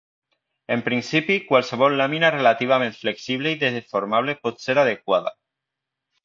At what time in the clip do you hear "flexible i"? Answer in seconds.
3.03-3.61